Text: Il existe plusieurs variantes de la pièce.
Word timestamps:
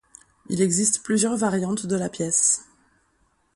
Il 0.49 0.63
existe 0.63 1.03
plusieurs 1.03 1.37
variantes 1.37 1.85
de 1.85 1.95
la 1.95 2.09
pièce. 2.09 2.63